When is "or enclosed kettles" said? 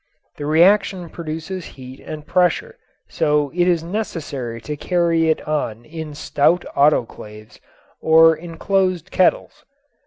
8.01-9.63